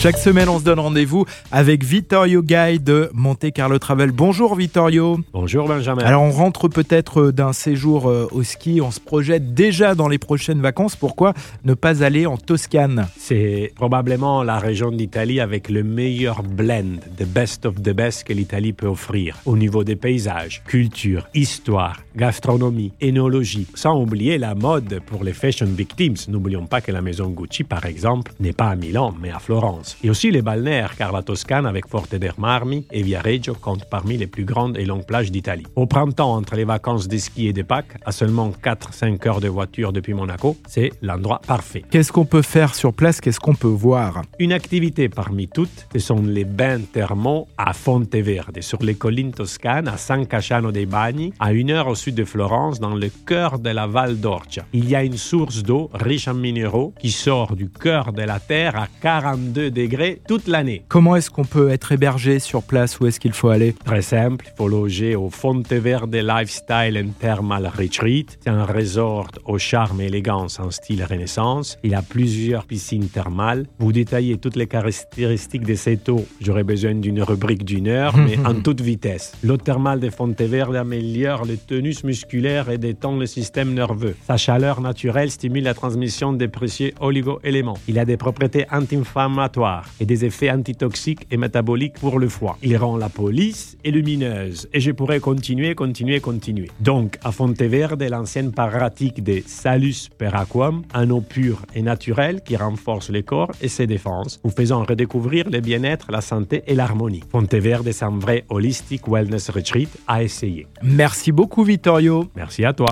Chaque 0.00 0.16
semaine, 0.16 0.48
on 0.48 0.58
se 0.58 0.64
donne 0.64 0.80
rendez-vous 0.80 1.26
avec 1.52 1.84
Vittorio 1.84 2.42
Guy 2.42 2.80
de 2.80 3.10
Monte 3.12 3.52
Carlo 3.52 3.78
Travel. 3.78 4.12
Bonjour 4.12 4.54
Vittorio. 4.54 5.20
Bonjour 5.34 5.68
Benjamin. 5.68 6.02
Alors 6.02 6.22
on 6.22 6.30
rentre 6.30 6.68
peut-être 6.68 7.20
euh, 7.20 7.32
d'un 7.32 7.52
séjour 7.52 8.08
euh, 8.08 8.26
au 8.32 8.42
ski, 8.42 8.80
on 8.80 8.90
se 8.90 8.98
projette 8.98 9.52
déjà 9.52 9.94
dans 9.94 10.08
les 10.08 10.16
prochaines 10.16 10.62
vacances. 10.62 10.96
Pourquoi 10.96 11.34
ne 11.66 11.74
pas 11.74 12.02
aller 12.02 12.24
en 12.24 12.38
Toscane? 12.38 13.08
C'est 13.18 13.74
probablement 13.76 14.42
la 14.42 14.58
région 14.58 14.90
d'Italie 14.90 15.38
avec 15.38 15.68
le 15.68 15.82
meilleur 15.82 16.44
blend, 16.44 17.00
the 17.18 17.26
best 17.26 17.66
of 17.66 17.74
the 17.82 17.90
best 17.90 18.24
que 18.24 18.32
l'Italie 18.32 18.72
peut 18.72 18.86
offrir 18.86 19.36
au 19.44 19.58
niveau 19.58 19.84
des 19.84 19.96
paysages, 19.96 20.62
culture, 20.66 21.28
histoire, 21.34 22.00
gastronomie, 22.16 22.94
énologie, 23.02 23.66
sans 23.74 24.00
oublier 24.00 24.38
la 24.38 24.54
mode 24.54 25.00
pour 25.04 25.24
les 25.24 25.34
fashion 25.34 25.66
victims. 25.66 26.26
N'oublions 26.28 26.64
pas 26.64 26.80
que 26.80 26.90
la 26.90 27.02
maison 27.02 27.28
Gucci, 27.28 27.64
par 27.64 27.84
exemple, 27.84 28.32
n'est 28.40 28.54
pas 28.54 28.70
à 28.70 28.76
Milan, 28.76 29.14
mais 29.20 29.30
à 29.30 29.38
Florence. 29.38 29.89
Et 30.02 30.10
aussi 30.10 30.30
les 30.30 30.42
balnéaires, 30.42 30.96
car 30.96 31.12
la 31.12 31.22
Toscane, 31.22 31.66
avec 31.66 31.88
Forte 31.88 32.14
dei 32.14 32.30
Marmi 32.38 32.86
et 32.90 33.02
Viareggio, 33.02 33.54
compte 33.54 33.84
parmi 33.90 34.16
les 34.16 34.26
plus 34.26 34.44
grandes 34.44 34.78
et 34.78 34.84
longues 34.84 35.06
plages 35.06 35.30
d'Italie. 35.30 35.66
Au 35.76 35.86
printemps, 35.86 36.34
entre 36.34 36.56
les 36.56 36.64
vacances 36.64 37.08
de 37.08 37.18
ski 37.18 37.48
et 37.48 37.52
de 37.52 37.62
Pâques, 37.62 37.98
à 38.04 38.12
seulement 38.12 38.50
4-5 38.62 39.28
heures 39.28 39.40
de 39.40 39.48
voiture 39.48 39.92
depuis 39.92 40.14
Monaco, 40.14 40.56
c'est 40.68 40.92
l'endroit 41.02 41.40
parfait. 41.46 41.84
Qu'est-ce 41.90 42.12
qu'on 42.12 42.24
peut 42.24 42.42
faire 42.42 42.74
sur 42.74 42.92
place? 42.92 43.20
Qu'est-ce 43.20 43.40
qu'on 43.40 43.54
peut 43.54 43.66
voir? 43.66 44.22
Une 44.38 44.52
activité 44.52 45.08
parmi 45.08 45.48
toutes, 45.48 45.86
ce 45.92 45.98
sont 45.98 46.22
les 46.22 46.44
bains 46.44 46.80
thermaux 46.80 47.48
à 47.58 47.72
Fonteverde, 47.72 48.60
sur 48.60 48.82
les 48.82 48.94
collines 48.94 49.32
toscanes, 49.32 49.88
à 49.88 49.96
San 49.96 50.26
Casciano 50.26 50.72
dei 50.72 50.86
Bagni, 50.86 51.32
à 51.40 51.52
une 51.52 51.70
heure 51.70 51.88
au 51.88 51.94
sud 51.94 52.14
de 52.14 52.24
Florence, 52.24 52.80
dans 52.80 52.94
le 52.94 53.10
cœur 53.26 53.58
de 53.58 53.70
la 53.70 53.86
Val 53.86 54.20
d'Orcia. 54.20 54.64
Il 54.72 54.88
y 54.88 54.94
a 54.94 55.02
une 55.02 55.16
source 55.16 55.62
d'eau 55.62 55.90
riche 55.92 56.28
en 56.28 56.34
minéraux 56.34 56.94
qui 57.00 57.10
sort 57.10 57.56
du 57.56 57.68
cœur 57.68 58.12
de 58.12 58.22
la 58.22 58.38
terre 58.40 58.76
à 58.76 58.86
42 59.00 59.70
degrés 59.70 59.79
toute 60.26 60.46
l'année. 60.46 60.82
Comment 60.88 61.16
est-ce 61.16 61.30
qu'on 61.30 61.44
peut 61.44 61.70
être 61.70 61.92
hébergé 61.92 62.38
sur 62.38 62.62
place 62.62 63.00
Où 63.00 63.06
est-ce 63.06 63.20
qu'il 63.20 63.32
faut 63.32 63.48
aller? 63.48 63.72
Très 63.84 64.02
simple, 64.02 64.46
il 64.46 64.56
faut 64.56 64.68
loger 64.68 65.16
au 65.16 65.30
Fonteverde 65.30 66.14
Lifestyle 66.14 66.98
and 66.98 67.12
Thermal 67.18 67.66
Retreat. 67.66 68.38
C'est 68.42 68.50
un 68.50 68.64
resort 68.64 69.28
au 69.46 69.58
charme 69.58 70.00
et 70.00 70.06
élégance 70.06 70.60
en 70.60 70.70
style 70.70 71.04
renaissance. 71.04 71.78
Il 71.82 71.94
a 71.94 72.02
plusieurs 72.02 72.64
piscines 72.64 73.08
thermales. 73.08 73.66
Vous 73.78 73.92
détaillez 73.92 74.36
toutes 74.36 74.56
les 74.56 74.66
caractéristiques 74.66 75.64
de 75.64 75.74
cette 75.74 76.08
eau. 76.08 76.24
J'aurais 76.40 76.64
besoin 76.64 76.94
d'une 76.94 77.22
rubrique 77.22 77.64
d'une 77.64 77.88
heure, 77.88 78.16
mais 78.16 78.38
en 78.46 78.54
toute 78.54 78.80
vitesse. 78.80 79.32
L'eau 79.42 79.56
thermale 79.56 80.00
de 80.00 80.10
Fonteverde 80.10 80.76
améliore 80.76 81.44
le 81.44 81.56
tonus 81.56 82.04
musculaire 82.04 82.70
et 82.70 82.78
détend 82.78 83.16
le 83.16 83.26
système 83.26 83.72
nerveux. 83.72 84.16
Sa 84.26 84.36
chaleur 84.36 84.80
naturelle 84.80 85.30
stimule 85.30 85.64
la 85.64 85.74
transmission 85.74 86.32
des 86.32 86.48
précieux 86.48 86.92
oligo-éléments. 87.00 87.78
Il 87.88 87.98
a 87.98 88.04
des 88.04 88.16
propriétés 88.16 88.66
anti-inflammatoires 88.70 89.69
et 90.00 90.06
des 90.06 90.24
effets 90.24 90.50
antitoxiques 90.50 91.26
et 91.30 91.36
métaboliques 91.36 91.94
pour 91.94 92.18
le 92.18 92.28
foie. 92.28 92.56
Il 92.62 92.76
rend 92.76 92.96
la 92.96 93.08
police 93.08 93.76
et 93.84 93.90
lumineuse. 93.90 94.68
Et 94.72 94.80
je 94.80 94.90
pourrais 94.90 95.20
continuer, 95.20 95.74
continuer, 95.74 96.20
continuer. 96.20 96.70
Donc, 96.80 97.18
à 97.22 97.32
Fonteverde, 97.32 98.02
l'ancienne 98.02 98.52
pratique 98.52 99.22
des 99.22 99.42
salus 99.46 100.08
per 100.18 100.30
aquam, 100.34 100.82
un 100.94 101.10
eau 101.10 101.20
pure 101.20 101.62
et 101.74 101.82
naturelle 101.82 102.42
qui 102.42 102.56
renforce 102.56 103.10
le 103.10 103.22
corps 103.22 103.52
et 103.60 103.68
ses 103.68 103.86
défenses, 103.86 104.40
vous 104.42 104.50
faisant 104.50 104.84
redécouvrir 104.84 105.48
le 105.50 105.60
bien-être, 105.60 106.10
la 106.10 106.20
santé 106.20 106.62
et 106.66 106.74
l'harmonie. 106.74 107.22
Fonteverde 107.30 107.88
est 107.88 108.02
un 108.02 108.18
vrai 108.18 108.44
holistic 108.48 109.08
wellness 109.08 109.50
retreat 109.50 109.90
à 110.06 110.22
essayer. 110.22 110.66
Merci 110.82 111.32
beaucoup 111.32 111.64
Vittorio. 111.64 112.26
Merci 112.34 112.64
à 112.64 112.72
toi. 112.72 112.88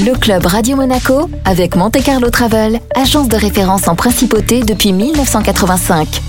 Le 0.00 0.16
club 0.16 0.46
Radio 0.46 0.76
Monaco 0.76 1.28
avec 1.44 1.74
Monte 1.74 2.00
Carlo 2.04 2.30
Travel, 2.30 2.80
agence 2.94 3.26
de 3.28 3.36
référence 3.36 3.88
en 3.88 3.96
principauté 3.96 4.62
depuis 4.62 4.92
1985. 4.92 6.22